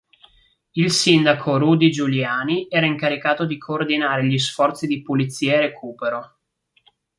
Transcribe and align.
Il 0.71 0.91
sindaco 0.91 1.57
Rudy 1.59 1.91
Giuliani 1.91 2.65
era 2.71 2.87
incaricato 2.87 3.45
di 3.45 3.59
coordinare 3.59 4.25
gli 4.25 4.39
sforzi 4.39 4.87
di 4.87 5.03
pulizia 5.03 5.53
e 5.53 5.59
recupero. 5.59 6.39